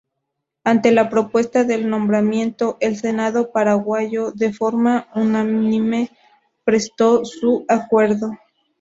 [0.63, 6.09] Ante la propuesta del nombramiento, el Senado paraguayo, de forma unánime,
[6.65, 8.31] prestó su acuerdo.